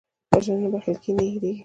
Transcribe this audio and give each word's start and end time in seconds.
وژنه 0.33 0.59
نه 0.63 0.69
بښل 0.73 0.95
کېږي، 1.03 1.13
نه 1.17 1.23
هېرېږي 1.31 1.59